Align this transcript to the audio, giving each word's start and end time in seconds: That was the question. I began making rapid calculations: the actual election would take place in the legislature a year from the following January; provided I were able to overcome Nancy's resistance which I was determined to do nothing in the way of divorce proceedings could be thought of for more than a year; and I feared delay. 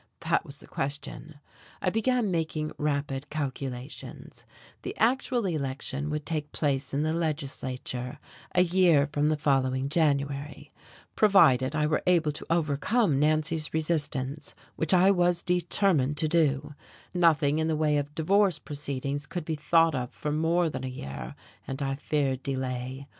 That 0.21 0.43
was 0.43 0.59
the 0.61 0.65
question. 0.65 1.35
I 1.79 1.91
began 1.91 2.31
making 2.31 2.71
rapid 2.79 3.29
calculations: 3.29 4.45
the 4.81 4.97
actual 4.97 5.45
election 5.45 6.09
would 6.09 6.25
take 6.25 6.51
place 6.51 6.91
in 6.91 7.03
the 7.03 7.13
legislature 7.13 8.17
a 8.55 8.63
year 8.63 9.07
from 9.13 9.29
the 9.29 9.37
following 9.37 9.89
January; 9.89 10.71
provided 11.15 11.75
I 11.75 11.85
were 11.85 12.01
able 12.07 12.31
to 12.31 12.45
overcome 12.49 13.19
Nancy's 13.19 13.75
resistance 13.75 14.55
which 14.75 14.91
I 14.91 15.11
was 15.11 15.43
determined 15.43 16.17
to 16.17 16.27
do 16.27 16.73
nothing 17.13 17.59
in 17.59 17.67
the 17.67 17.77
way 17.77 17.97
of 17.97 18.15
divorce 18.15 18.57
proceedings 18.57 19.27
could 19.27 19.45
be 19.45 19.53
thought 19.53 19.93
of 19.93 20.09
for 20.09 20.31
more 20.31 20.67
than 20.67 20.83
a 20.83 20.87
year; 20.87 21.35
and 21.67 21.79
I 21.79 21.93
feared 21.93 22.41
delay. 22.41 23.05